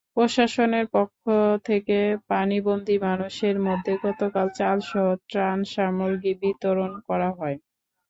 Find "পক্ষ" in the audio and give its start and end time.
0.95-1.23